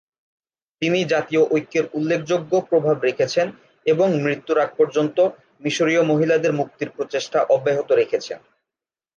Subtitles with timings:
[0.81, 3.47] তিনি জাতীয় ঐক্যের উল্লেখযোগ্য প্রভাব রেখেছেন
[3.85, 5.17] এবং মৃত্যুর আগ পর্যন্ত
[5.63, 8.39] মিশরীয় মহিলাদের মুক্তির প্রচেষ্টা অব্যাহত রেখেছেন।